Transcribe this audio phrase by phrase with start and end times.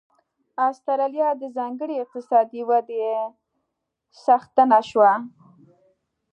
[0.67, 3.01] اسټرالیا د ځانګړې اقتصادي ودې
[4.21, 5.11] څښتنه شوه.